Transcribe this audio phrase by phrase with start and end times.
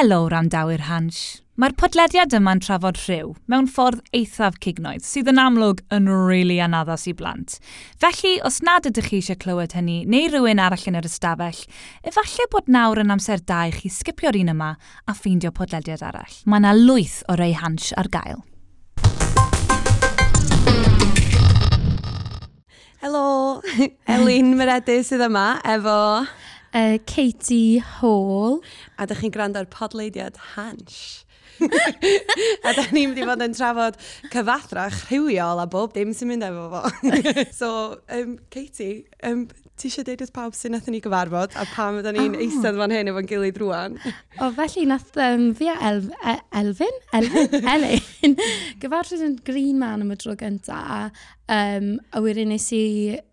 [0.00, 1.42] Helo, randawyr Hans.
[1.60, 6.56] Mae'r podlediad yma'n trafod rhyw mewn ffordd eithaf cignoedd sydd yn amlwg yn rili really
[6.64, 7.58] anaddas i blant.
[8.00, 11.60] Felly, os nad ydych chi eisiau clywed hynny neu rhywun arall yn yr ystafell,
[12.00, 14.72] efallai bod nawr yn amser da i chi sgipio'r un yma
[15.04, 16.40] a ffeindio podlediad arall.
[16.48, 18.40] Mae yna lwyth o rei hans ar gael.
[23.04, 23.60] Helo,
[24.08, 25.98] Elin Meredu sydd yma efo
[26.74, 28.60] uh, Katie Hall.
[28.98, 31.24] A dych chi'n gwrando ar podleidiad Hansh.
[32.64, 33.98] a da ni'n mynd i fod yn trafod
[34.32, 37.10] cyfathrach rhywiol a bob dim sy'n mynd efo fo.
[37.60, 37.70] so,
[38.16, 39.48] um, Katie, um,
[39.80, 42.44] ti eisiau deud wrth pawb sy'n nathon ni gyfarfod a pam ydyn ni'n oh.
[42.44, 43.98] eistedd fan hyn efo'n gilydd rwan?
[44.42, 48.38] o, felly nath um, fi a Elf, e, Elfyn, Elfyn, Elin,
[48.82, 51.16] gyfarfod yn Green Man am y tro gyntaf
[51.50, 52.82] um, a wedyn nes i,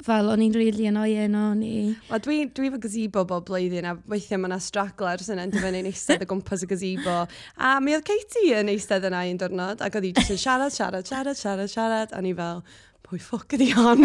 [0.05, 1.75] fel o'n i'n rili yn oen o'n i.
[2.09, 5.89] Wel, dwi, dwi fy gazebo bob blwyddyn a weithiau mae yna straglers yn endifyn yn
[5.91, 9.99] eistedd o gwmpas y gazebo a mi oedd Katie yn eistedd yna un diwrnod ac
[9.99, 12.63] oedd hi jyst yn siarad, siarad, siarad, siarad, siarad, siarad a ni fel,
[13.07, 14.03] pwy ffoc ydi hon?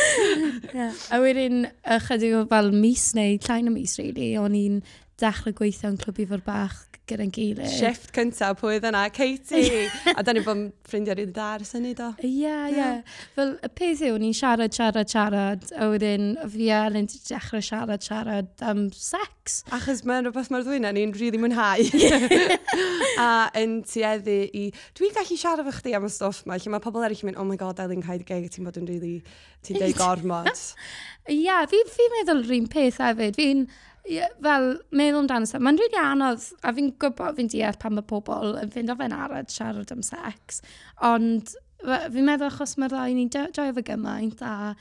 [0.76, 0.94] yeah.
[1.10, 1.64] A wedyn,
[1.98, 4.80] ychydig o fel mis neu llain o mis, really, o'n i'n
[5.20, 7.72] dechrau gweithio yn clwb ifor bach gyda'n gilydd.
[7.74, 9.02] Shift cyntaf, pwy oedd yna?
[9.14, 9.88] Katie!
[10.16, 12.08] a da ni bod yn ffrindiau rydyn da ar syni do.
[12.22, 12.78] Ie, yeah, ie.
[12.78, 13.18] Yeah.
[13.36, 18.06] Fel y peth yw, ni'n siarad, siarad, siarad, a wedyn fi a ni'n dechrau siarad,
[18.06, 19.60] siarad am sex.
[19.74, 22.56] Achos mae'n rhywbeth mae'r ddwyna ni'n rili really mwynhau.
[23.26, 24.66] a yn tueddu i...
[24.96, 27.42] Dwi'n gallu siarad fo chdi am y stwff ma, lle mae pobl eraill yn mynd,
[27.42, 29.16] oh my god, Elin Cael Geg, ti'n bod yn rili...
[29.20, 30.50] Really, ti'n deud gormod.
[31.30, 33.36] Ie, yeah, fi'n fi meddwl rhywun peth hefyd.
[33.38, 33.66] Fi'n
[34.04, 38.56] fel, meddwl amdano sef, mae'n rili anodd, a fi'n gwybod fi'n deall pan mae pobl
[38.60, 40.62] yn fynd o fe'n arad siarad am sex,
[41.06, 44.74] ond fi'n meddwl achos mae'r ddau ni'n joio fy gymaint, a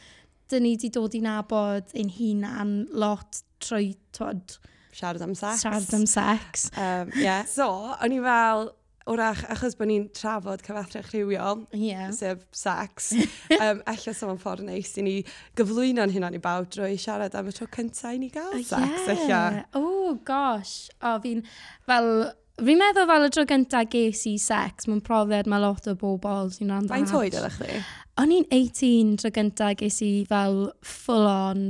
[0.49, 4.57] dyn ni wedi dod i nabod ein hunan lot trwy, twyd,
[4.95, 5.63] siarad am sex.
[5.63, 6.69] Siarad am sex.
[6.73, 7.45] Um, yeah.
[7.47, 8.71] So, o'n i fel,
[9.07, 12.09] wrach, achos bod ni'n trafod cyfathrych rhywiol, yeah.
[12.15, 13.13] sef sex,
[13.57, 15.15] um, ella sef o'n ffordd neis i ni
[15.59, 19.23] gyflwyno'n hynna'n i bawb drwy siarad am y tro cyntaf i ni gael uh, sex,
[19.27, 19.63] yeah.
[19.73, 20.89] O, oh, gosh.
[21.01, 21.41] O, fi'n,
[21.89, 22.11] fel,
[22.59, 26.51] fi'n meddwl fel y tro gyntaf ges i sex, mae'n profiad mae lot o bobl
[26.55, 27.79] sy'n rhan Faint oed ydych chi?
[28.19, 31.65] O'n i'n 18 tro gyntaf ges i fel full on,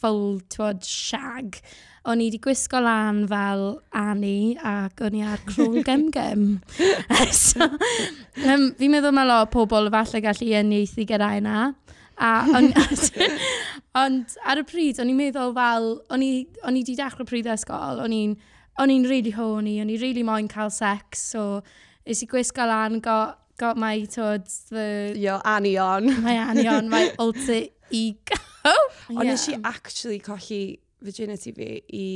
[0.00, 1.60] full, twod, shag
[2.08, 3.64] o'n i wedi gwisgo lan fel
[3.96, 6.44] Annie ac o'n i ar crwl gymgym.
[7.36, 7.66] so,
[8.46, 11.66] um, fi'n meddwl mae lot o pobl falle gallu uniaethu gyda yna.
[12.20, 12.76] A, ond,
[14.02, 16.32] ond ar y pryd, o'n i'n meddwl fel, o'n i
[16.68, 18.34] wedi dechrau pryd ysgol, o'n i'n
[18.80, 21.60] o'n i'n really horny, o'n i'n really moyn cael sex, so
[22.08, 25.12] is i gwisgo lan, got, got my, tod, the...
[25.20, 26.08] Yo, anion.
[26.24, 28.40] My anion, my alter ego.
[29.10, 29.32] Ond yeah.
[29.32, 32.06] nes i actually colli virginity fi i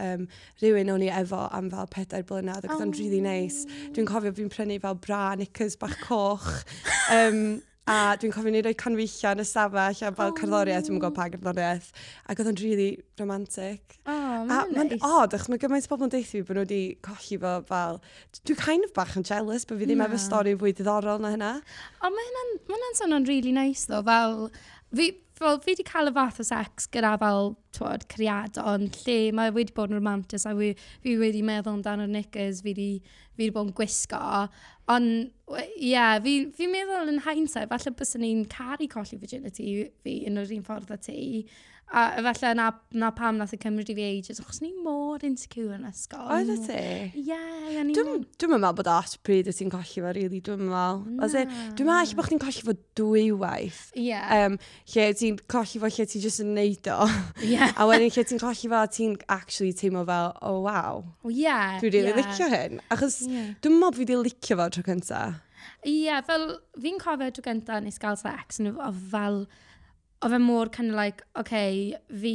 [0.00, 0.26] um,
[0.62, 3.64] rhywun o'n i efo am fel pedair blynedd ac oedd o'n really nice.
[3.66, 3.92] Oh.
[3.96, 6.50] Dwi'n cofio fi'n prynu fel bra, knickers bach coch.
[7.12, 10.36] Um, a dwi'n cofio ni roi canwyllio yn y stafell a fel oh.
[10.38, 11.90] cerddoriaeth, dwi'n gwybod pa cerddoriaeth.
[12.32, 12.88] Ac oedd o'n really
[13.20, 13.98] romantic.
[14.06, 15.00] Oh, a mae'n nice.
[15.04, 18.00] odd, achos mae gymaint bobl yn deithio fi bod nhw wedi colli fo fel...
[18.40, 20.08] Dwi'n kind of bach yn jealous bod fi ddim no.
[20.08, 21.52] efo stori fwy diddorol na hynna.
[22.00, 24.48] O, mae hynna'n ma hynna sôn really nice ddo, fel...
[24.94, 29.52] Fi, fel fi wedi cael y fath o sex gyda fel, twod, criadon, lle mae
[29.54, 30.70] wedi bod yn romantis a fi,
[31.02, 32.88] fi wedi meddwl amdano'r knickers, fi wedi,
[33.34, 34.22] fi wedi bod yn gwisgo.
[34.94, 39.70] Ond, ie, yeah, fi'n fi meddwl yn hindsight, falle bys ni'n caru colli virginity
[40.04, 41.20] fi yn yr un ffordd â ti.
[41.92, 45.76] A efallai na, na pam nath y cymryd i fi ages, achos ni mor insecure
[45.76, 46.24] yn ysgol.
[46.32, 46.78] Oedd y ti?
[47.20, 47.36] Ie,
[47.78, 47.94] o'n i...
[47.94, 51.04] Dwi'n meddwl bod at pryd y ti'n colli fo, really, dwi'n meddwl.
[51.76, 53.82] Dwi'n meddwl bod chdi'n colli fo dwy waith.
[53.94, 54.08] Ie.
[54.08, 54.48] Yeah.
[54.48, 54.56] Um,
[54.94, 57.10] lle ti'n colli fo, lle ti'n just yn neud o.
[57.44, 57.74] Yeah.
[57.78, 61.04] a wedyn lle ti'n colli fo, ti'n actually teimlo fel, oh wow.
[61.28, 61.44] Ie.
[61.44, 62.22] Yeah, dwi'n really yeah.
[62.22, 62.80] licio hyn.
[62.96, 63.52] Achos yeah.
[63.60, 65.20] dwi'n meddwl fi wedi licio fo tro cynta.
[65.84, 69.44] Ie, yeah, fel fi'n cofio tro cynta nes gael sex, a fel
[70.24, 72.34] oedd e mor kind of like, okay, fi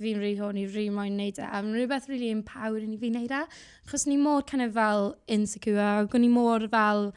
[0.00, 1.44] fi'n rhi hwn i rhi moyn neud e.
[1.44, 3.42] A mae'n rhywbeth really empowering i fi neud e.
[3.90, 7.10] Chos ni mor kind of fel insecure, ac o'n i mor fel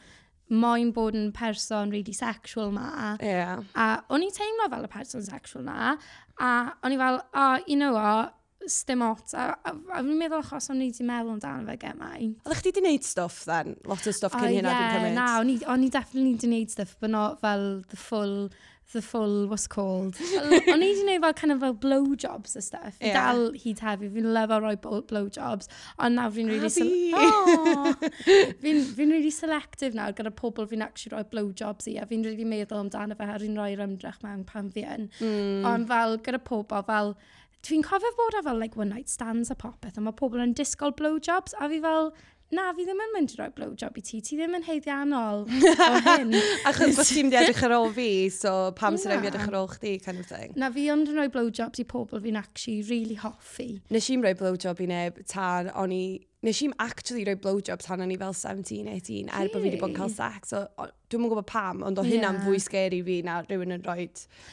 [0.52, 3.16] moyn bod yn person really sexual ma.
[3.24, 3.64] Yeah.
[3.74, 5.94] A o'n i teimlo fel y person sexual na.
[6.36, 6.50] A
[6.84, 8.36] o'n i fel, oh, you know what,
[8.68, 9.32] stym ot.
[9.32, 12.28] A, a, a fi'n meddwl achos o'n i wedi meddwl amdano fe gemau.
[12.44, 13.78] Oeddech chdi wedi gwneud stuff then?
[13.88, 15.16] Lot o stuff cyn hynna dwi'n cymryd?
[15.16, 15.30] Na,
[15.72, 18.50] on i definitely wedi gwneud stuff, but not fel the full
[18.92, 20.16] the full what's called.
[20.38, 22.98] O'n i wedi gwneud fel kind of fel blowjobs a stuff.
[23.00, 23.16] Yeah.
[23.16, 25.70] Dal hyd hefyd, fi'n lyfo roi blowjobs.
[25.98, 26.88] Ond nawr fi'n really...
[27.18, 27.94] Oh,
[28.64, 31.96] fi'n fi really selective nawr gyda pobl fi'n actually roi blowjobs i.
[32.02, 35.08] A fi'n really meddwl amdano fe ar un roi'r ymdrech mewn pan fi yn.
[35.20, 35.64] Mm.
[35.72, 37.16] Ond fel gyda pobl fel...
[37.64, 39.96] Dwi'n cofio bod a fel like one night stands a popeth.
[39.96, 41.54] A mae pobl yn disgol blowjobs.
[41.56, 42.10] A fi fel
[42.54, 45.44] na, fi ddim yn mynd i roi blowjob i ti, ti ddim yn heiddiannol
[45.88, 46.34] o hyn.
[46.68, 49.58] Achos bod ti'n mynd i edrych ar ôl fi, so pam sy'n rhaid edrych ar
[49.62, 50.52] ôl chdi, kind of thing.
[50.60, 53.70] Na, fi ond yn rhoi blowjobs i pobl fi'n actually really hoffi.
[53.94, 56.04] Nes i'n rhoi blowjob i neb tan o'n i
[56.44, 59.80] nes i'n actually rhoi blowjob tan o'n i fel 17, 18, er bod fi wedi
[59.80, 60.52] bod yn cael sex.
[60.52, 60.64] So,
[61.08, 62.46] Dwi'n yn gwybod pam, ond o hynna'n yeah.
[62.46, 64.08] fwy scary fi na rhywun yn rhoi...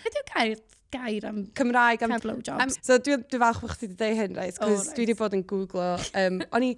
[0.05, 0.59] Beth yw gair,
[0.93, 2.63] gair am Cymraeg am, blowjobs?
[2.63, 4.59] Um, so, dwi'n dwi falch bod chdi wedi dweud hyn, right?
[4.61, 4.91] Oh, right.
[4.95, 5.87] dwi wedi bod yn googlo...
[6.21, 6.75] Um, o'n i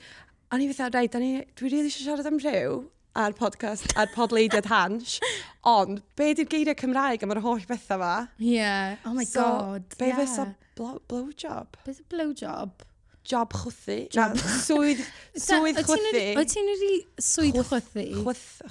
[0.53, 1.15] A ni fatha, rhaid,
[1.57, 2.73] dwi really eisiau siarad am rhyw
[3.17, 5.15] a'r podcast, a'r podleidiad hans,
[5.71, 8.11] ond be di'r geiriau Cymraeg am yr holl bethau fa?
[8.37, 9.87] Yeah, oh my so, god.
[9.97, 10.19] be yeah.
[10.19, 10.45] fysa
[10.77, 11.01] blowjob?
[11.09, 12.85] Blow Beth y blowjob?
[13.27, 13.97] job chwthu.
[14.15, 15.01] Na, Swydd,
[15.47, 16.23] swydd chwthu.
[16.37, 16.91] Wyt ti'n wedi
[17.23, 18.03] swydd chwthu?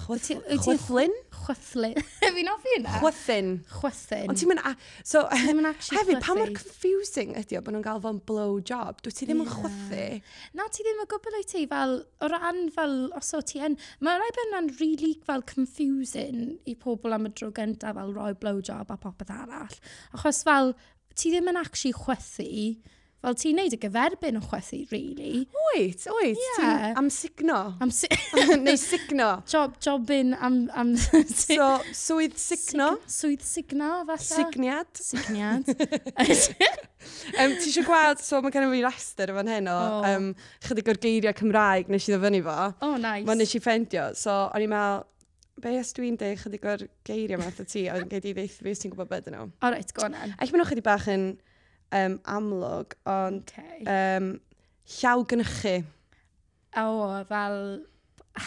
[0.04, 1.14] Chwthlin?
[1.42, 1.96] Chwthlin.
[2.22, 2.98] Fi'n offi yna?
[3.00, 3.50] Chwthyn.
[3.72, 4.30] Chwthyn.
[4.30, 4.84] Ond ti'n mynd...
[5.08, 9.00] So, hefyd, pa mor confusing ydi o bod nhw'n gael fo'n blow job?
[9.02, 10.06] Dwi ti ddim yn chwthu?
[10.58, 11.98] Na, ti ddim yn gwybod o'i ti fel...
[12.22, 13.78] O ran fel os o ti yn...
[14.04, 18.32] Mae rai ben yna'n really fel confusing i pobl am y dro gyntaf fel roi
[18.38, 19.78] blow job a popeth arall.
[20.14, 20.76] Achos fel,
[21.16, 22.50] ti ddim yn actually chwthu
[23.22, 25.44] fel ti'n neud y gyferbyn o chwethu, really.
[25.68, 26.56] Oet, oet, yeah.
[26.56, 27.58] ti'n amsigno.
[27.82, 28.08] Am si
[28.64, 29.28] Neu signo.
[29.48, 30.64] Job, jobyn am...
[30.74, 31.68] am so,
[32.04, 32.88] swydd signo.
[33.06, 34.26] Sig Swydd signo, falle.
[34.26, 34.90] Signiad.
[34.98, 35.70] Signiad.
[35.70, 40.08] um, ti eisiau gweld, so mae gen i fi raster o fan hyn o oh.
[40.10, 40.28] um,
[40.66, 42.58] chydig o'r geiriau Cymraeg nes i ddefynnu fo.
[42.82, 43.26] Oh, nice.
[43.28, 44.08] Mae nes i ffendio.
[44.18, 45.06] So, o'n i'n meddwl,
[45.62, 48.74] be os dwi'n deud chydig o'r geiriau math o ti, oedd yn geiriau ddeithio fi,
[48.74, 49.46] os ti'n gwybod beth yno.
[49.62, 50.18] O, reit, go on.
[50.34, 51.30] Eich maen nhw chydig bach yn...
[51.36, 51.51] In
[51.92, 53.82] um, amlwg, ond okay.
[53.86, 54.32] um,
[54.98, 55.76] llaw gynnychu.
[56.80, 56.84] O,
[57.28, 57.58] fel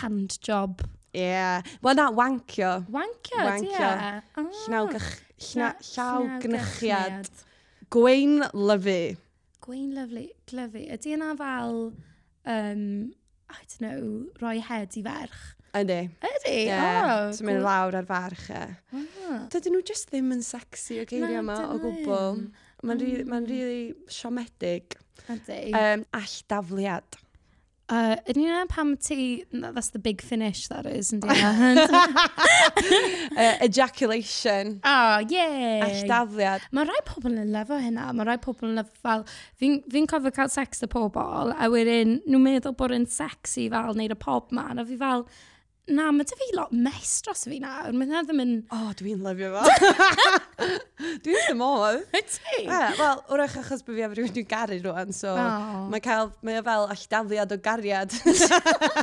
[0.01, 0.81] hand job.
[1.15, 1.21] Ie.
[1.21, 1.75] Yeah.
[1.85, 2.71] Wel na, wancio.
[2.91, 3.71] Wancio, wancio.
[3.71, 4.21] Yeah.
[4.37, 4.49] Oh.
[4.65, 5.11] Llnawgych,
[5.49, 7.29] llna, llaw gynnychiad.
[7.93, 9.15] Gwein lyfu.
[9.65, 10.87] Gwein lyflu, glyfu.
[10.97, 11.77] Ydy yna fel,
[12.45, 12.87] um,
[13.49, 15.55] I don't know, roi head i ferch?
[15.75, 16.09] Ydy.
[16.23, 16.57] Ydy?
[16.65, 17.05] Yeah.
[17.05, 18.61] Oh, so mynd lawr ar farch e.
[18.95, 19.41] Wow.
[19.51, 22.39] Dydyn nhw just ddim yn sexy o geiriau yma o gwbl.
[22.39, 22.45] Ddim.
[22.83, 23.21] Mae'n mm.
[23.25, 24.97] ma mae'n rili siomedig.
[25.31, 25.61] Ydy.
[25.73, 27.21] Um, all dafliad.
[27.85, 31.83] Uh, yn un pam ti, that's the big finish that is, yn uh,
[33.61, 34.79] ejaculation.
[34.83, 35.83] Oh, yay!
[35.85, 36.65] Alldafliad.
[36.73, 39.21] Mae rai pobl yn lefo hynna, mae rai pobl yn lefo fel,
[39.61, 43.93] fi'n fi, cofio cael sex y pobl, a wedyn nhw'n meddwl bod yn sexy fel
[43.93, 45.27] wneud y pob man, a fi fel,
[45.85, 47.93] Na, mae dy fi lot mes dros fi nawr.
[47.93, 48.53] Mae hynna ddim yn...
[48.73, 49.65] O, oh, dwi'n lyfio fo.
[51.25, 52.01] dwi'n ddim oedd.
[52.15, 52.63] Ydy?
[52.63, 55.85] Yeah, Wel, wrach achos bod fi efo rhywun dwi'n garu rwan, so oh.
[55.91, 58.17] mae cael, mae o fel alldafliad o gariad.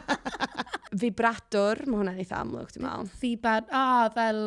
[1.02, 3.14] Vibrador, mae hwnna'n eitha amlwg, dwi'n meddwl.
[3.22, 4.42] Vibrador, o, oh, fel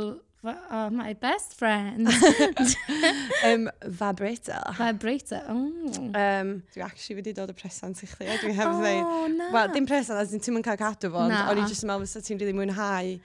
[0.71, 2.07] oh, my best friend.
[3.43, 4.61] um, vibrator.
[4.77, 6.11] Vibrator, oh.
[6.13, 9.03] Um, dwi actually wedi dod y presant i chdi, dwi hefyd dweud.
[9.03, 9.27] oh.
[9.31, 9.51] Na.
[9.53, 11.91] Wel, dim presant, as in ti'n mynd cael cadw fo, ond o'n i jyst yn
[11.91, 13.15] meddwl fysa ti'n rili mwynhau.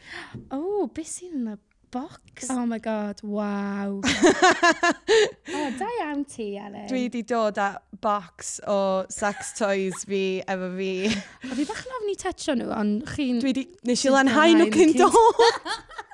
[0.56, 1.58] Oh, beth sy'n yn y
[1.90, 2.50] box?
[2.50, 4.00] Oh my god, wow.
[4.04, 6.86] oh, da iawn ti, Ellen.
[6.90, 10.92] Dwi wedi dod â box o sex toys fi efo fi.
[11.50, 13.40] O, fi bach yn ofni tetio nhw, ond chi'n...
[13.42, 13.66] Dwi wedi...
[13.88, 15.18] Nes i lanhau nhw cyn dod.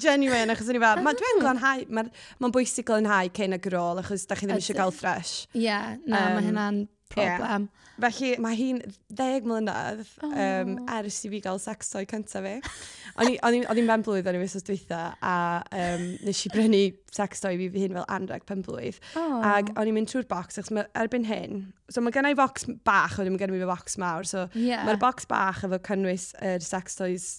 [0.00, 1.44] Genuine, achos o'n i fel, mae'n dwi'n oh.
[1.44, 2.10] glanhau, mae'n
[2.42, 5.36] ma bwysig glanhau cyn y grôl, achos da chi ddim eisiau gael ffres.
[5.54, 6.84] Ie, yeah, na, um, mae hynna'n
[7.14, 7.68] problem.
[7.70, 7.80] Yeah.
[7.94, 8.80] Felly, mae hi'n
[9.14, 10.32] ddeg mlynedd oh.
[10.32, 12.56] um, ers i fi gael sex toy cyntaf fi.
[13.22, 15.36] O'n i'n benblwydd o'n i fysos dweitha, a
[15.78, 16.82] um, nes i brynu
[17.14, 18.98] sex toy fi fi hyn fel anreg penblwydd.
[19.20, 19.38] Oh.
[19.46, 23.20] Ac o'n i'n mynd trwy'r box, achos mae erbyn hyn, so mae gennau box bach,
[23.22, 24.82] o'n i'n gennau fi box mawr, so yeah.
[24.88, 27.30] mae'r box bach efo cynnwys yr er sex toys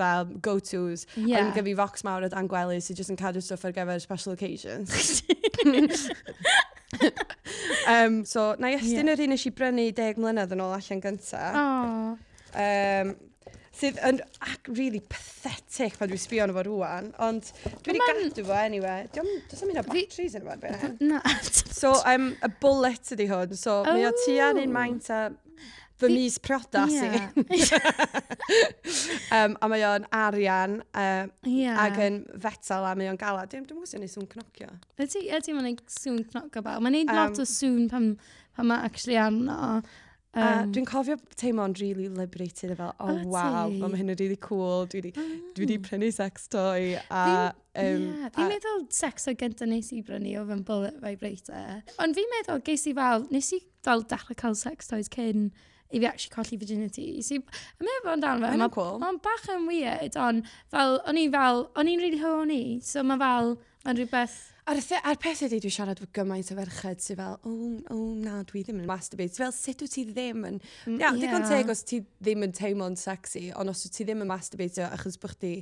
[0.00, 1.06] fel go-tos.
[1.14, 1.44] Yeah.
[1.44, 4.34] Yn gyfi fox mawr o dan gwely sydd jyst yn cadw stwff ar gyfer special
[4.34, 5.22] occasions.
[7.94, 9.14] um, so, na i estyn yeah.
[9.14, 11.58] yr un nes i brynu deg mlynedd yn ôl allan gyntaf.
[11.60, 12.14] Oh.
[12.60, 13.14] Um,
[13.80, 17.52] sydd yn ac really pathetic pan dwi'n sbio arno fo rwan, ond
[17.84, 19.06] dwi wedi gadw fo anyway.
[19.14, 20.88] Does am un o batteries yn fawr beth.
[21.00, 21.22] Na.
[21.80, 23.92] So, um, a bullet ydi hwn, so oh.
[23.92, 25.22] mae o tua'n un maint a
[26.00, 27.30] fy mis priodas yeah.
[27.36, 27.80] si.
[29.36, 31.80] um, a mae o'n arian uh, yeah.
[31.84, 33.46] ac yn fetal a mae o'n gala.
[33.46, 34.70] Dwi'n dwi'n gwybod sy'n sŵn cnocio.
[35.00, 36.84] Ydy, ydy mae'n neud sŵn cnocio bawb.
[36.84, 38.14] Mae'n neud um, lot o sŵn pan,
[38.56, 39.58] pan mae actually arno.
[40.30, 43.24] Um, uh, dwi'n cofio teimlo'n really liberated fel, oh ati.
[43.32, 45.40] wow, mae hyn yn really cool, dwi wedi mm.
[45.56, 46.92] dwi di prynu sex toy.
[47.10, 47.24] A,
[47.74, 48.46] Fi'n um, yeah, fi a...
[48.52, 51.82] meddwl sex o gyntaf nes i brynu o fy'n bullet vibrator.
[52.02, 55.48] Ond fi'n meddwl geis i fel, nes i fel dechrau cael sex toys cyn
[55.90, 57.08] i fi actually colli virginity.
[57.26, 59.00] So, yn meddwl amdano fe, mae'n cool.
[59.02, 62.62] Mae'n bach yn weird, ond fel, o'n i fel, o'n i'n really horny.
[62.84, 63.54] so mae fel,
[63.84, 64.38] mae'n rhywbeth...
[64.70, 68.10] A'r, a'r peth ydy, dwi siarad fy gymaint o ferched sydd fel, o, oh, oh,
[68.22, 69.34] na, dwi ddim yn masturbate.
[69.40, 70.60] Fel, sut wyt ti ddim yn...
[70.86, 71.22] Mm, yeah, yeah.
[71.24, 74.86] digon teg os ti ddim yn teimlo'n sexy, ond os wyt ti ddim yn masturbate
[74.92, 75.54] achos bych ti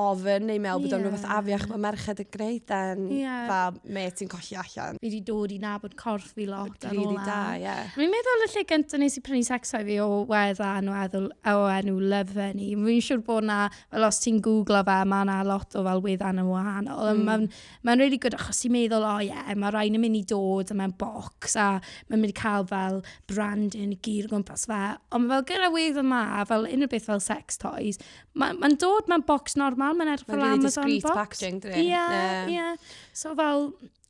[0.00, 1.04] ofyn neu meddwl bod o'n yeah.
[1.04, 3.42] rhywbeth afiach mae merched yn gwneud dan yeah.
[3.48, 4.96] fa me ti'n colli allan.
[5.02, 7.24] Fi wedi dod i nabod corff fi lot ar ôl e.
[7.26, 7.66] da, ie.
[7.66, 7.90] Yeah.
[8.00, 11.66] Mi'n meddwl y lle gyntaf nes i prynu sexau fi o wedda yn eddwl, o
[11.74, 12.70] enw lyf ni.
[12.72, 13.58] Fi'n siŵr bod na,
[13.92, 17.12] fel os ti'n googlo fe, mae na lot o fel weddan yn wahanol.
[17.12, 17.28] Mm.
[17.28, 17.46] Mae'n
[17.84, 20.24] ma really good achos ti'n meddwl, o oh, ie, yeah, mae rhaid yn mynd i
[20.32, 21.68] dod a mae'n box a
[22.08, 24.80] mae'n mynd i cael fel branding gyr gwmpas fe.
[25.12, 28.00] Ond fel gyda wedda yma, fel unrhyw beth fel sex toys,
[28.32, 31.42] mae'n ma dod mewn box box normal, mae'n edrych fel Amazon really box.
[31.42, 32.76] Mae'n really discreet Ie, ie.
[33.12, 33.66] So fel,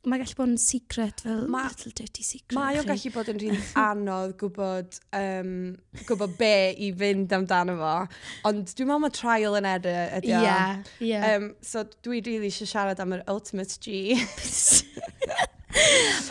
[0.07, 2.55] mae gallu bod yn secret fel ma, little dirty secret.
[2.57, 5.53] Mae o'n gallu bod yn rhywun anodd gwybod, um,
[6.07, 7.95] gwybod be i fynd amdano fo.
[8.49, 10.43] Ond dwi'n meddwl mae trial yn error ydy o.
[10.43, 11.17] Ie, ie.
[11.31, 14.15] Um, so dwi really eisiau siarad am yr ultimate G.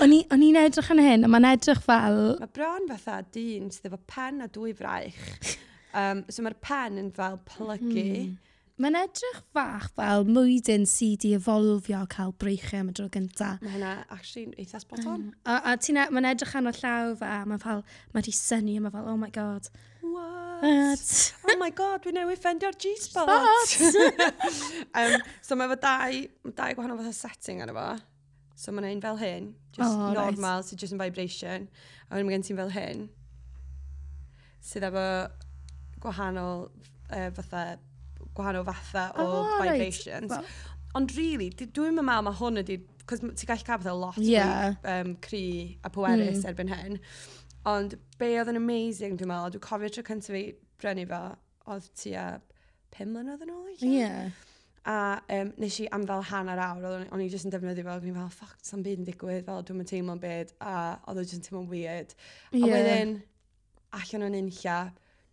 [0.02, 2.22] o'n i'n edrych yn hyn, a mae'n edrych fel...
[2.40, 5.20] Mae bron fatha dyn sydd efo pen a dwy fraich.
[5.92, 7.84] Um, so mae'r pen yn fel plygu.
[8.00, 8.51] Mm
[8.82, 13.60] Mae'n edrych fach fel mwydyn sydd i efolfio cael breichiau am y dro gyntaf.
[13.62, 15.28] Mae hynna, actually, eitha spot on.
[15.28, 15.36] Mm.
[15.46, 18.74] A, a ti'n e, mae'n edrych arno llaw fe, a mae'n fel, mae di syni,
[18.80, 19.68] a mae fel, oh my god.
[20.00, 21.12] What?
[21.46, 23.30] oh my god, we newydd ffendio'r G-spot.
[24.98, 25.14] um,
[25.46, 26.18] so mae fo dau,
[26.50, 27.86] dau gwahanol fath o setting arno fo.
[28.58, 29.48] So mae'n ein fel hyn,
[29.78, 30.66] just oh, normal, right.
[30.66, 31.70] sydd so just yn vibration.
[32.08, 33.06] A wedyn mae gen ti'n fel hyn,
[34.72, 35.06] sydd efo
[36.02, 37.64] gwahanol uh, fatha
[38.36, 40.30] gwahanol fatha o oh, vibrations.
[40.30, 40.40] Right.
[40.40, 40.70] Well.
[40.98, 42.76] Ond really, dwi'n meddwl mae hwn ydy,
[43.08, 44.76] cos ti'n gallu cael bethau lot yeah.
[44.82, 45.44] fwy um, cri
[45.80, 46.48] a pwerus mm.
[46.50, 46.98] erbyn hyn.
[47.72, 50.44] Ond be oedd yn amazing, dwi'n meddwl, dwi'n cofio tro cyntaf fi
[50.82, 51.20] brynu fo,
[51.72, 52.26] oedd tua
[52.98, 54.48] 5 mlynedd yn ôl, i Yeah.
[54.82, 54.94] A
[55.30, 58.10] um, nes i am fel hanner awr, oedd o'n i jyst yn defnyddio fel, o'n
[58.10, 60.72] i fel, ffac, sa'n byd yn digwydd, fel dwi'n teimlo'n byd, a
[61.06, 62.16] oedd o'n jyst yn teimlo'n weird.
[62.50, 62.74] A yeah.
[62.74, 63.14] wedyn,
[63.94, 64.78] allan o'n unlla,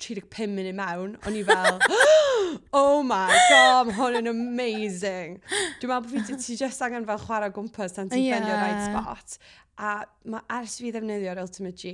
[0.06, 1.82] 35 munud mewn, o'n i fel,
[2.74, 5.40] oh my god, mae hwn yn amazing.
[5.82, 8.38] Dwi'n meddwl bod fi ti just angen fel chwarae gwmpas tan ti'n yeah.
[8.38, 9.40] ffendio right spot.
[9.80, 9.94] A
[10.28, 11.94] ma, ers fi ddefnyddio'r Ultimate G,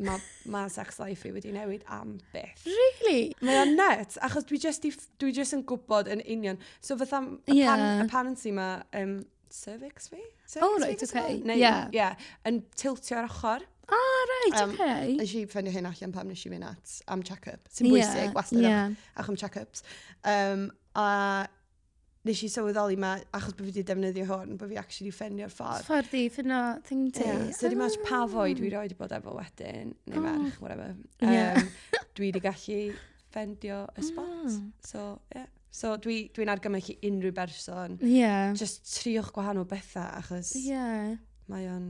[0.00, 0.20] mae
[0.52, 2.64] ma sex life fi wedi newid am byth.
[2.64, 3.34] Really?
[3.44, 4.86] Mae o'n net, achos dwi just,
[5.20, 6.58] dwi just yn gwybod yn union.
[6.80, 7.68] So fatha, yeah.
[7.68, 9.18] pan, apparently mae um,
[9.52, 10.22] cervix fi?
[10.46, 11.40] Cervix oh, right, okay.
[11.44, 11.86] Neu, yeah.
[11.92, 12.28] yeah.
[12.48, 13.68] Yn tiltio ar ochr.
[13.88, 15.12] Ah, right, um, okay.
[15.20, 17.68] Nes i ffynnu hyn allan pam nes i fynd at am check-up.
[17.70, 18.96] Sy'n bwysig, yeah, wastad yeah.
[19.14, 19.84] ach am check-ups.
[20.26, 21.46] Um, a
[22.26, 25.86] nes i sylweddoli ma, achos bod fi wedi defnyddio hwn, bod fi actually ffendio'r ffordd.
[25.86, 27.26] Ffordd i ffynno thing ti.
[27.28, 28.30] Yeah, so dim ots pa ah.
[28.32, 30.24] fwy dwi roed i bod efo wedyn, neu oh.
[30.24, 30.62] merch, ah.
[30.64, 30.96] whatever.
[31.22, 31.60] Um, yeah.
[32.18, 32.80] dwi wedi gallu
[33.30, 34.08] ffendio y ah.
[34.08, 34.50] spot.
[34.50, 34.72] Mm.
[34.88, 35.46] So, yeah.
[35.76, 37.98] So dwi'n dwi, dwi argymell i unrhyw berson.
[38.02, 38.50] Yeah.
[38.56, 40.54] Just triwch gwahanol bethau, achos...
[40.58, 41.18] Yeah.
[41.46, 41.82] Mae o'n...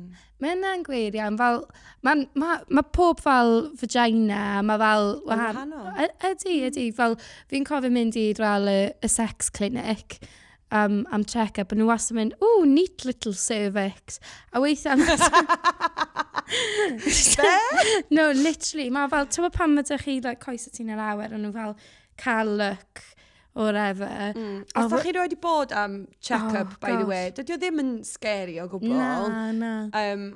[0.42, 1.62] Mae yna'n gwir iawn, fel,
[2.04, 5.14] mae ma, ma pob fel vagina, mae fel...
[5.30, 5.86] Wahanol.
[6.04, 6.96] Ydy, ydy, mm.
[6.98, 7.16] fel
[7.52, 10.18] fi'n cofio mynd i dral y, y sex clinic
[10.70, 14.20] um, am check-up, a nhw wastad mynd, ooh, neat little cervix.
[14.52, 15.00] A weithiau...
[17.40, 17.56] Be?
[18.14, 21.32] no, literally, mae fel, tywa pan mae dych chi like, coes y ti'n yr awer,
[21.32, 21.78] a nhw fel
[22.20, 23.15] cael look
[23.56, 24.34] or refe.
[24.36, 24.64] Mm.
[24.76, 27.00] Os da chi roi wedi bod am check-up, oh, by gosh.
[27.00, 28.96] the way, dydy o ddim yn scary o gwbl.
[28.96, 29.74] Na, na.
[29.96, 30.26] Um,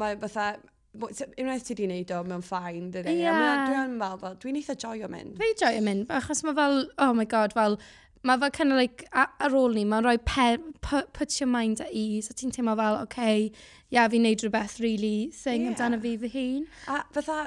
[0.00, 0.56] mae fatha,
[0.98, 3.14] unwaith ti di wneud o mewn ffain, dydy.
[3.22, 3.68] Yeah.
[3.70, 5.36] Dwi'n fel, fel dwi'n eitha joio mynd.
[5.38, 7.78] Fe joio mynd, achos mae fel, oh my god, fel,
[8.26, 10.48] mae fel kind of like, ar ôl ni, mae'n rhoi pe,
[10.82, 14.26] put, put your mind at ease, a ti'n teimlo fel, oce, okay, ia, yeah, fi'n
[14.26, 15.70] neud rhywbeth really thing yeah.
[15.76, 16.68] amdano fi fy hun.
[16.90, 17.38] A fatha,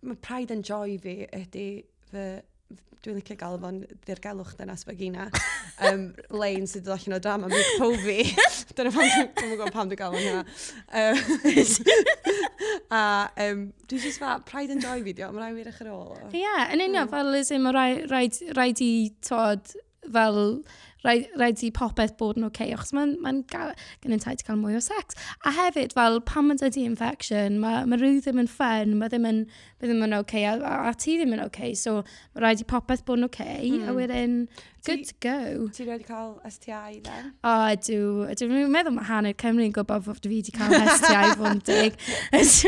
[0.00, 1.68] mae pride and joy fi ydy
[2.08, 2.26] fy
[3.04, 6.04] dwi'n licio gael fo'n ddirgelwch dynas fe um,
[6.40, 8.20] lein sydd ddod allan o drama mi'n pofi.
[8.76, 10.44] Dyna pam dwi'n gwybod pam dwi'n gael fo'n hynna.
[11.00, 11.18] Um,
[12.98, 13.02] a
[13.46, 16.16] um, dwi'n just fa, pride and joy fideo, mae'n rhaid i'r eich ar ôl.
[16.30, 18.92] Ie, yeah, yn union, fel Liz, mae rhaid, rhaid, rhaid i
[19.28, 20.40] tod fel
[21.04, 23.34] rhaid, rhaid i popeth bod yn oce, okay, achos mae'n ma
[24.02, 25.18] gen i'n taid cael mwy o sex.
[25.44, 29.28] A hefyd, fel, pan mae'n dydi infection, mae ma rhyw ddim yn ffyn, mae ddim
[29.30, 29.42] yn,
[29.78, 32.00] ma ddim yn oce, okay, a, a, a ti ddim yn oce, okay, so
[32.34, 33.82] mae rhaid i popeth bod yn oce, okay, mm.
[33.84, 34.00] a hmm.
[34.00, 34.38] wedyn...
[34.84, 35.68] Good to go.
[35.72, 37.30] Ti wedi cael STI then?
[37.40, 38.00] O, oh, ydw.
[38.36, 41.96] Dwi'n meddwl mae hanner Cymru'n gwybod bod fi wedi cael STI fod dig.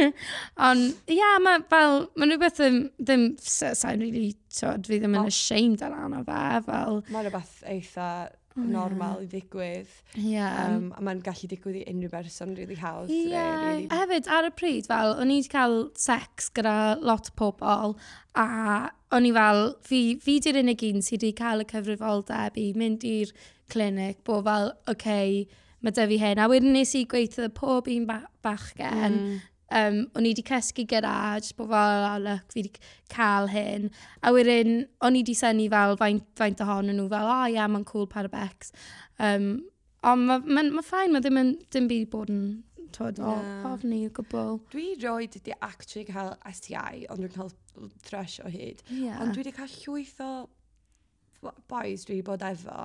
[0.68, 5.28] Ond, ia, yeah, mae fel, mae'n rhywbeth ddim, ddim sa'n really, tod, fi ddim yn
[5.28, 7.02] ashamed ar anna fe, fel...
[7.12, 8.08] Mae'n rhywbeth eitha
[8.56, 9.90] normal i ddigwydd.
[10.16, 10.72] Yeah.
[10.72, 13.12] Um, a mae'n gallu digwydd i unrhyw berson really hawdd.
[13.12, 13.60] Yeah.
[13.66, 13.88] Really.
[13.92, 17.96] Hefyd, ar y pryd, fel, o'n i wedi cael sex gyda lot o pobl
[18.36, 18.46] a
[19.14, 23.06] o'n i fel, fi, fi di'r unig un sydd wedi cael y cyfrifoldeb i mynd
[23.06, 23.32] i'r
[23.72, 25.44] clinic, bod fel, oce, okay,
[25.84, 26.40] mae dy fi hyn.
[26.42, 29.38] A wedyn nes i gweithio pob un ba bachgen, mm.
[29.78, 33.88] um, o'n i wedi cysgu gyda, jyst bod fel, a look, fi wedi cael hyn.
[34.22, 37.60] A wedyn, o'n i wedi syni fel, faint, faint ohonyn nhw, fel, o oh, ia,
[37.60, 38.74] yeah, mae'n cool par y becs.
[39.22, 39.52] Um,
[40.06, 42.42] ond mae ma, ma, ma ffain, mae ddim, yn, dim byd bod yn
[42.96, 43.36] tod o
[43.68, 44.58] ofni o gwbl.
[44.72, 47.54] Dwi roed wedi actually cael STI, ond dwi'n cael
[48.06, 48.82] thrush o hyd.
[48.90, 49.20] Yeah.
[49.22, 50.30] Ond dwi wedi cael llwyth o
[51.70, 52.76] boys dwi bod efo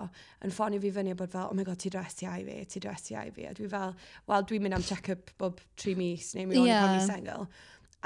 [0.45, 3.17] yn ffonio fi fyny bod fel, oh my god, ti dresi ai fi, ti dresi
[3.17, 3.47] ai fi.
[3.49, 3.95] A dwi fel,
[4.29, 6.85] wel, dwi'n mynd am check-up bob tri mis neu mi o'n yeah.
[6.85, 7.47] pan mi sengl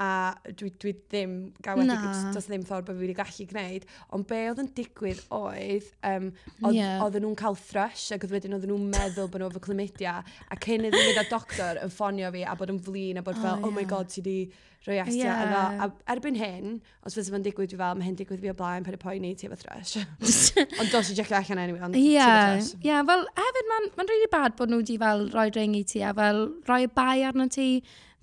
[0.01, 4.41] a dwi, dwi ddim gael does ddim ffordd bod fi wedi gallu gwneud, ond be
[4.49, 6.29] oedd yn digwydd oedd, um,
[6.65, 6.99] oedd yeah.
[7.05, 10.19] oedden nhw'n cael thrush ac oedd wedyn oedden nhw'n meddwl bod nhw efo chlamydia,
[10.51, 13.39] a cyn iddyn mynd â doctor yn ffonio fi a bod yn flin a bod
[13.39, 13.67] fel, oh, yeah.
[13.69, 14.39] oh my god, ti di
[14.85, 15.43] rhoi astio yeah.
[15.45, 15.85] efo.
[15.85, 16.75] A erbyn hyn,
[17.07, 19.31] os fydd yn digwydd dwi fel, mae hyn digwydd fi o blaen pan y poeni
[19.39, 19.95] ti efo thrush.
[20.79, 22.03] ond dos i jecio allan anyway, ond yeah.
[22.03, 22.73] ti efo thrush.
[22.85, 25.47] Yeah, fel hefyd, mae'n ma, n, ma n really bad bod nhw wedi fel rhoi
[25.55, 27.69] ring i ti a fel rhoi bai arno ti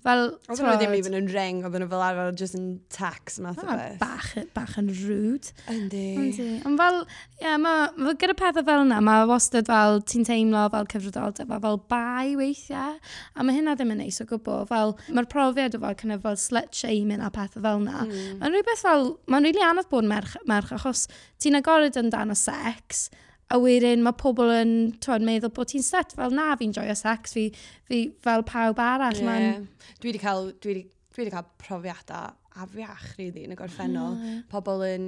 [0.03, 3.61] Fel, oedd nhw ddim even yn reng, oedd nhw fel arfer, just yn tax math
[3.63, 3.97] o ah, beth.
[4.01, 5.49] Bach, bach yn rwyd.
[5.71, 6.03] Yndi.
[6.19, 6.47] Yndi.
[6.67, 6.99] Ond fel,
[7.39, 11.55] ie, yeah, ma, ma, gyda pethau fel yna, mae wastad fel, ti'n teimlo fel cyfrifoldeb,
[11.55, 12.99] a fel bai weithiau,
[13.33, 14.67] a mae hynna ddim yn neis o gwbl.
[14.69, 18.05] Fel, mae'r profiad o fel, kind of, fel slut shaming a pethau fel yna.
[18.05, 18.39] Mm.
[18.43, 21.07] Mae'n rhywbeth fel, mae'n rili really anodd bod merch, merch achos
[21.41, 23.09] ti'n agored yn dan o sex,
[23.53, 27.35] a wedyn mae pobl yn twod, meddwl bod ti'n set fel na fi'n joio sex,
[27.37, 27.47] fi,
[27.89, 29.19] fi fel pawb arall.
[29.19, 29.29] Yeah.
[29.29, 29.69] Man...
[29.99, 32.33] Dwi wedi cael, dwi wedi, dwi wedi cael profiadau
[32.63, 34.17] afiach rili yn y gorffennol.
[34.17, 34.43] Mm.
[34.51, 35.07] Pobl yn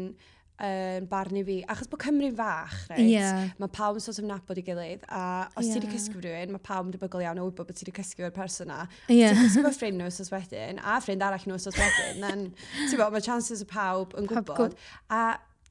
[0.63, 3.03] yn barnu fi, achos bod Cymru'n fach, right?
[3.03, 3.49] yeah.
[3.59, 5.73] mae pawb yn sort of nabod i gilydd, a os yeah.
[5.73, 8.23] ti wedi cysgu rhywun, mae pawb yn debygol iawn o wybod bod ti wedi cysgu
[8.23, 8.85] o'r person na.
[9.11, 9.35] Yeah.
[9.35, 12.45] Ti'n cysgu o'r ffrind nhw os wedyn, a ffrind arall nhw os wedyn, then,
[12.87, 14.79] ti'n bod, mae chances y pawb yn gwybod.
[15.11, 15.25] A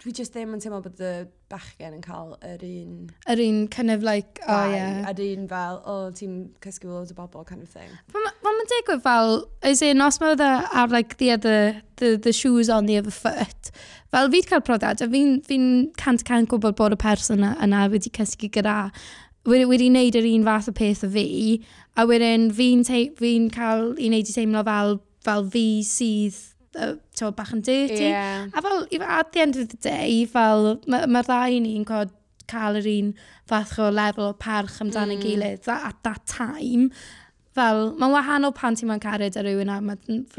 [0.04, 1.12] dwi just ddim yn teimlo bod y
[1.48, 2.96] bachgen yn cael yr un...
[3.32, 5.00] Yr un kind of like, oh, yeah.
[5.08, 6.34] A'r un fel, o, oh, ti'n
[6.64, 7.88] cysgu fel o bobl kind of thing.
[8.12, 9.32] Wel, mae'n digwydd fel,
[9.64, 13.14] is in, os mae the, ar like the other, the, the shoes on the other
[13.14, 13.72] foot,
[14.12, 15.58] fel fi'n cael prodad, a fi'n fi
[16.00, 18.90] cant cant gwybod bod y person yna wedi cysgu gyda
[19.48, 21.28] wedi, wedi wneud yr un fath o peth o fi,
[21.96, 26.42] a wedyn fi'n fi cael i wneud i teimlo fel, fel fi sydd
[26.76, 28.10] uh, bach yn dirty.
[28.10, 28.46] Yeah.
[28.54, 32.14] A fel, at the end of the day, fel, mae'r ma ddau ni'n cod
[32.50, 33.12] cael yr un
[33.48, 35.22] fath o lefel o parch amdano mm.
[35.24, 36.90] gilydd at that time.
[37.54, 39.78] Fel, mae'n wahanol pan ti'n ma'n cared ar rhywun a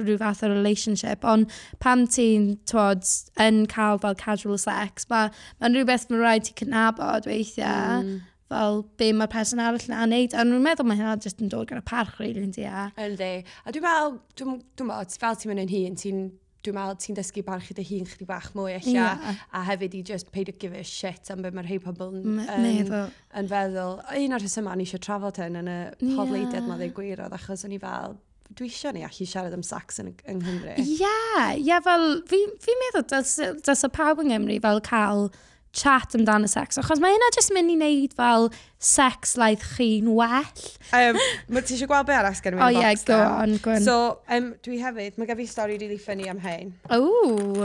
[0.01, 3.07] rhyw fath o relationship, ond pan ti'n twod
[3.39, 8.01] yn cael fel casual sex, mae'n ma rhywbeth mae'n rhaid ti'n cynabod weithiau.
[8.03, 8.17] Mm
[8.51, 10.35] fel be mae'r person arall yna'n neud.
[10.37, 12.87] A nhw'n meddwl mae hynna jyst yn dod gyda parch, rili, really, ynddi a...
[13.01, 13.31] Yndi.
[13.65, 16.25] A dwi'n meddwl, dwi'n dwi meddwl, fel ti'n mynd yn hun, ti'n
[16.65, 19.41] dwi'n meddwl ti'n dysgu barchu dy hun chdi bach mwy eich yeah.
[19.53, 22.39] a hefyd i just paid to give a shit am beth mae'r rhai pobl yn,
[22.41, 22.93] yn,
[23.41, 23.99] yn feddwl.
[24.21, 26.69] Un o'r rhesymau ni eisiau trafod hyn yn y podleidiad yeah.
[26.69, 28.17] ma ddau gwirodd achos o'n i fel
[28.55, 30.77] dwi eisiau ni allu siarad am sax yn, yng Nghymru.
[30.81, 34.81] Ie, yeah, ia yeah, fel, fi'n fi meddwl, dys, dys y pawb yng Nghymru fel
[34.85, 35.27] cael
[35.75, 38.49] chat amdano sex, achos mae hynna jyst mynd i wneud fel
[38.85, 40.61] sex laeth chi'n well.
[40.95, 41.17] Um,
[41.51, 43.33] Mae ti eisiau gweld be arall gen i O oh, yn y go now?
[43.41, 43.83] on, go on.
[43.83, 43.95] So,
[44.31, 46.71] um, dwi hefyd, mae gen fi stori really funny am hyn.
[46.95, 46.99] O!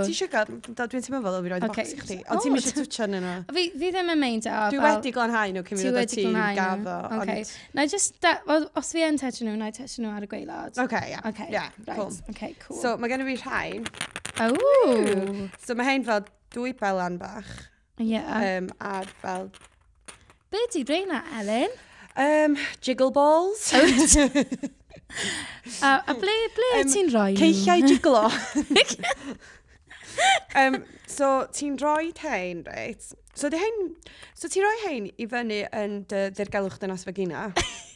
[0.01, 1.85] Ti eisiau gweld, dwi'n teimlo fel o fi roed okay.
[1.85, 2.89] Box i chdi, ond ti'n eisiau oh.
[2.89, 3.35] twtio yn yno.
[3.53, 4.57] Fi, fi ddim yn meindio.
[4.75, 6.27] Dwi wedi glanhau nhw cyn mi ddod o ti
[6.59, 6.99] gaddo.
[7.21, 7.47] Okay.
[7.79, 8.37] Na just, da,
[8.81, 10.83] os fi yn tetio nhw, na i tetio nhw ar y gweilad.
[10.83, 11.27] OK, yeah.
[11.31, 11.99] Okay, yeah, right.
[11.99, 12.11] cool.
[12.35, 12.81] Okay, cool.
[12.81, 13.87] So, mae gen i fi rhain.
[14.41, 15.49] oh!
[15.63, 17.70] So, mae hyn fel dwy belan bach.
[18.01, 18.59] Yeah.
[18.59, 19.53] Um, a fel...
[20.51, 21.69] Be ti dreina, Elin?
[22.17, 23.73] Um, jiggle balls.
[23.75, 23.79] a,
[26.07, 27.37] a ble, ble um, ti'n rhoi?
[27.37, 28.31] Ceilliau jiglo.
[30.57, 33.13] um, so, ti'n rhoi hein, reit?
[33.35, 33.95] So, di hein,
[34.35, 37.53] so ti'n rhoi hein i fyny yn dy ddirgelwch dynas fagina.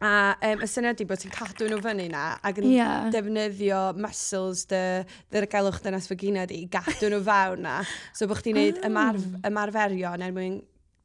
[0.00, 3.10] A um, y syniad di bod ti'n cadw nhw fyny na ac yn yeah.
[3.12, 4.80] defnyddio muscles dy,
[5.28, 7.74] dy'r galwch dynas fy gynna di i gadw nhw fewn na.
[8.16, 8.88] So bod chdi'n gwneud ah.
[8.88, 10.56] ymarf, ymarferion er mwyn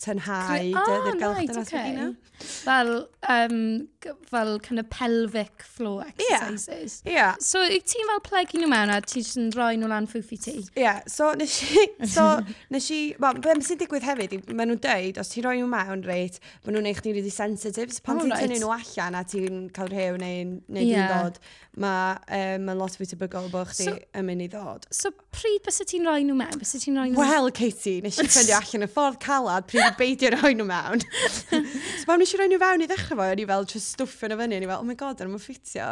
[0.05, 3.87] tynhau dy ddirgelch dy mas Fel, um,
[4.27, 7.01] fel kind of pelvic floor exercises.
[7.05, 7.11] Ie.
[7.11, 7.15] Yeah.
[7.15, 7.35] Yeah.
[7.39, 10.39] So, yw ti'n fel plegu nhw mewn a ti jyst yn rhoi nhw lan ffwffi
[10.43, 10.55] ti?
[10.75, 10.99] Ie, yeah.
[11.07, 12.25] so nes i, so
[12.75, 16.03] nes i, well, beth sy'n digwydd hefyd, maen nhw'n deud, os ti'n rhoi nhw mewn,
[16.07, 18.45] reit, maen nhw'n eich ni'n really sensitive, so pan oh, ti'n right.
[18.45, 21.13] tynnu nhw allan a ti'n cael rhew neu, neu yeah.
[21.13, 21.39] ddod,
[21.81, 22.19] mae
[22.55, 24.85] um, ma lot fwy tebygol bod chdi so, yn mynd i ddod.
[24.95, 26.59] So, pryd bys ti'n rhoi nhw mewn?
[26.61, 27.23] Bys ti'n rhoi nhw...
[27.23, 31.03] Wel, Katie, nes i ffeindio allan y ffordd calad pryd beidio rhoi nhw mewn.
[31.99, 34.29] so pam nes i roi nhw fewn i ddechrau fo, o'n i fel just stwffio
[34.31, 35.89] nhw fyny, o'n i fel, oh my god, o'n nhw'n ffitio.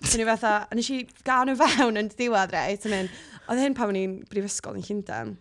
[0.00, 3.12] So o'n i fatha, a nes i gael nhw fewn yn diwedd reit, yn un,
[3.46, 5.36] oedd hyn pan o'n i'n brifysgol yn Llundain.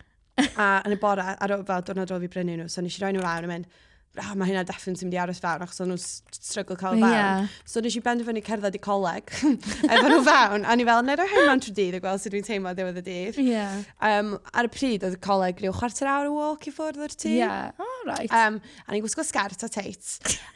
[0.59, 3.03] A yn y bore, ar o fel diwrnod oedd fi brynu nhw, so nes i
[3.03, 3.81] roi nhw fewn yn mynd,
[4.21, 6.95] ah, oh, mae hynna definitely yn mynd i aros fewn achos o'n nhw'n strygl cael
[6.97, 7.13] fewn.
[7.13, 7.47] Yeah.
[7.67, 9.33] So nes i benderfynu cerdded i coleg
[9.93, 10.65] efo nhw fewn.
[10.65, 12.99] A ni fel, nid o'r hyn mewn trwy dydd a gweld sut dwi'n teimlo diwedd
[13.01, 13.39] y dydd.
[13.43, 13.79] Yeah.
[14.09, 17.15] Um, ar y pryd oedd y coleg rhyw chwarter awr o walk i ffwrdd o'r
[17.15, 17.33] tŷ.
[17.37, 17.71] Yeah.
[17.79, 18.31] Oh, right.
[18.31, 20.11] Um, a ni'n gwisgo sgert a teit.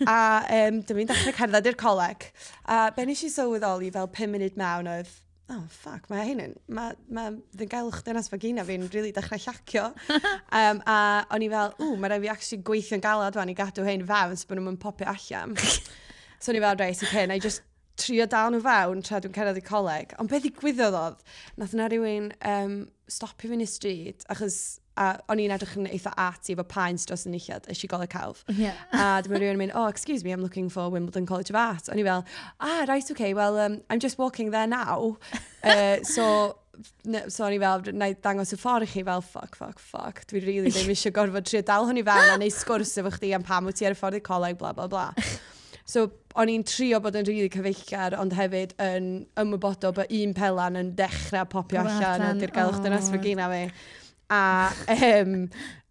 [0.06, 0.19] a
[0.60, 2.30] um, dyma ni'n dechrau cerdded i'r coleg.
[2.69, 5.17] A be nes i sylweddoli fel 5 munud mewn oedd
[5.54, 9.88] oh, ffac, mae hyn yn, mae, mae ddyn dynas vagina fi'n rili really dechrau llacio.
[10.60, 10.98] um, a
[11.36, 14.38] o'n i fel, ww, mae rhaid fi actually gweithio'n galad fan i gadw hyn fewn,
[14.38, 15.58] so bod nhw'n popio allan.
[16.42, 17.66] so o'n i fel, reis, i cyn, I just
[18.00, 20.14] trio dal nhw fewn tra dwi'n cerdded i coleg.
[20.22, 21.26] Ond beth ddigwyddodd oedd,
[21.60, 22.78] nath yna rhywun um,
[23.12, 27.26] stopio fi'n y stryd, achos A o'n i'n edrych yn eitha ati efo paent dros
[27.30, 28.44] yn eillad ysgol y cawf.
[28.52, 28.78] Yeah.
[28.92, 31.88] a dyma rhywun yn mynd, oh, excuse me, I'm looking for Wimbledon College of Art.
[31.88, 32.26] O'n i fel,
[32.60, 35.18] ah, right, okay, well, um, I'm just walking there now.
[35.64, 36.58] uh, so,
[37.06, 39.80] ne, so o'n i fel, na i dangos y ffordd i chi fel, fuck, fuck,
[39.80, 43.14] fuck, dwi really ddim eisiau gorfod trio dal hwn i fewn a neu sgwrs efo
[43.16, 45.08] chdi am pam wyt ti ar y ffordd i coleg, bla, bla, bla.
[45.90, 46.06] So,
[46.38, 49.08] o'n i'n trio bod yn rili cyfeillgar, ond hefyd yn
[49.42, 53.64] ymwybodol bod un pelan yn dechrau popio allan a dirgelwch dynas fy gyna fi
[54.30, 55.36] a, um,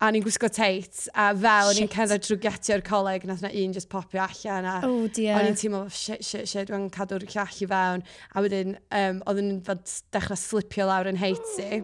[0.00, 3.90] a ni'n gwisgo teit, a fel ni'n cerdded drwy getio'r coleg, nath na un just
[3.92, 8.04] popio allan, a oh, o'n i'n teimlo, shit, shit, shit, dwi'n cadw'r llall i fewn,
[8.34, 9.82] a wedyn, um, oedden nhw'n
[10.14, 11.82] dechrau slipio lawr yn heiti.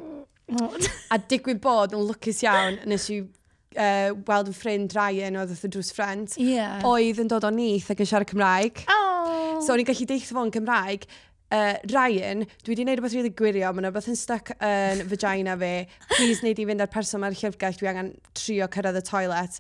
[0.53, 0.77] Oh.
[1.15, 5.71] a digwydd bod yn lwcus iawn, nes i uh, weld yn ffrind Ryan oedd y
[5.73, 6.83] drws ffrind, yeah.
[6.87, 8.85] oedd yn dod o nith ac yn siarad Cymraeg.
[8.93, 9.63] Oh.
[9.65, 11.09] So o'n i'n gallu deitha fo'n Cymraeg,
[11.55, 15.57] uh, Ryan, dwi wedi gwneud rhywbeth rili really gwirio, mae rhywbeth yn stuck yn vagina
[15.61, 15.73] fi,
[16.17, 19.59] please wneud i fynd ar person mae'r llyfrgell, dwi angen trio cyrraedd y toilet.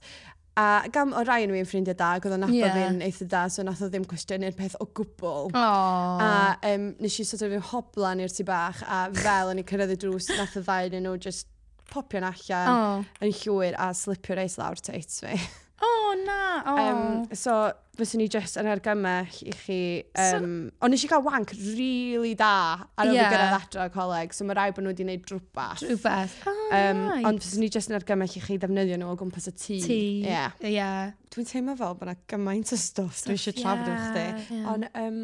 [0.61, 2.77] A gam o Ryan nhw i'n ffrindiau da, oedd o'n nabod yeah.
[2.77, 5.51] fi'n eitha da, so nath o ddim cwestiynu'r peth o gwbl.
[5.51, 6.23] Aww.
[6.23, 9.67] A um, nes i sort of yn hoblan i'r tu bach, a fel o'n i
[9.67, 11.51] cyrraedd y drws, nath o ddau nhw just
[11.91, 13.05] popio'n allan Aww.
[13.23, 15.35] yn llwyr a slipio reis lawr teits fi.
[15.85, 16.43] oh, na.
[16.67, 16.77] Oh.
[16.83, 17.55] Um, so,
[17.99, 19.79] fyswn ni just yn argymell i chi...
[20.19, 22.51] Um, so, ond nes i gael wank really da
[22.85, 23.29] ar ôl yeah.
[23.29, 25.85] fi gyrraedd adro coleg, so mae rai bod nhw wedi gwneud drwbeth.
[25.85, 26.37] Drwbeth.
[26.51, 27.29] Oh, um, right.
[27.31, 29.81] Ond fyswn ni just yn argymell i chi ddefnyddio nhw o gwmpas y tŷ.
[29.87, 29.99] Tŷ.
[30.27, 30.57] Yeah.
[30.67, 31.13] Yeah.
[31.35, 34.57] Dwi'n teimlo fel bod yna gymaint o stwff dwi eisiau trafod yeah, chdi.
[34.59, 34.71] Yeah.
[34.75, 35.21] Ond um,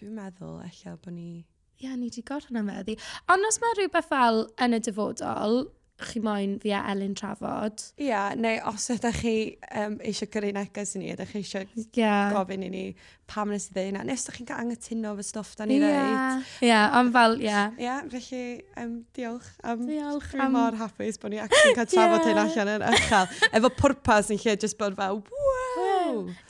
[0.00, 1.30] dwi'n meddwl eich bod ni...
[1.74, 2.94] Ie, yeah, ni wedi gorfod hwnna meddi.
[3.32, 5.64] Ond os mae rhywbeth fel yn y dyfodol,
[6.02, 7.82] chi moyn fi a Elin trafod.
[8.00, 9.34] Ia, yeah, neu os ydych chi
[9.78, 12.32] um, eisiau gyrru neges i ni, ydych chi eisiau yeah.
[12.34, 12.82] gofyn i ni
[13.30, 15.94] pam nes i ddeu yna, nes ydych chi'n cael angytuno fy stwff da ni yeah.
[15.94, 16.50] ddeud.
[16.66, 17.46] Ia, yeah, ond fel, ie.
[17.46, 17.78] Yeah.
[17.78, 18.42] Ia, yeah, felly
[18.82, 19.86] um, diolch am...
[19.88, 20.56] Diolch Dwi'n am...
[20.58, 22.28] mor hapus bod ni ac yn cael trafod yeah.
[22.32, 23.30] hyn allan yn ychel.
[23.60, 25.53] Efo pwrpas yn lle, jyst bod fel, wow,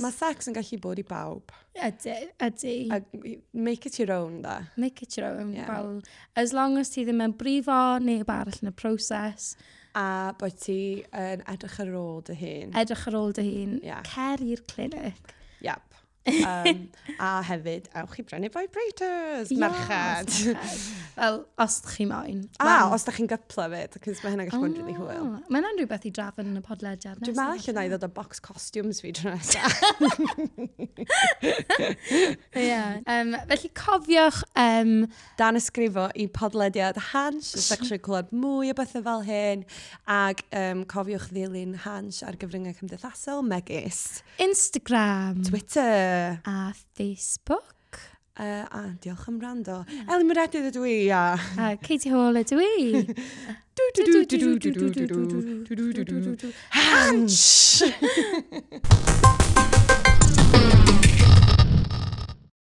[0.03, 1.55] Mae sex yn gallu bod i bawb.
[1.75, 2.75] Ydy, ydy.
[2.95, 3.01] A
[3.53, 4.61] make it your own, da.
[4.77, 5.67] Make it your own, yeah.
[5.67, 6.03] fel,
[6.37, 9.55] as long as ti ddim yn brifo neb arall yn y proses.
[9.95, 12.75] A bod ti yn edrych ar ôl dy hun.
[12.75, 13.79] Edrych ar ôl dy hun.
[13.85, 14.03] Yeah.
[14.11, 15.35] Cer i'r clinic.
[16.25, 16.89] Um,
[17.21, 20.57] a hefyd, awch i brynu vibrators, yes, merched.
[21.15, 22.47] Fel, os chi moyn.
[22.57, 25.27] A, ah, os da chi'n gypla fyd, cos mae hynna'n gallu bod yn rili hwyl.
[25.29, 27.21] Ah, mae hynna'n rhywbeth i drafod yn y podlediad.
[27.21, 29.43] Dwi'n meddwl lle na i ddod o box costumes fi drwy'n
[32.57, 33.01] yeah.
[33.05, 34.41] um, felly cofiwch...
[34.57, 34.95] Um,
[35.37, 39.69] Dan ysgrifo i podlediad Hans, os da chi'n clywed mwy o bethau fel hyn,
[40.09, 44.23] ac um, cofiwch ddilyn Hans ar gyfryngau cymdeithasol, megis.
[44.41, 45.45] Instagram.
[45.51, 46.14] Twitter.
[46.45, 47.73] A Facebook.
[48.37, 49.85] Uh, a diolch am rando.
[49.87, 50.11] Yeah.
[50.11, 51.39] Elin Myredig ydw i, a...
[51.57, 53.07] A Katie Hall ydw i.
[56.75, 57.85] Hansh!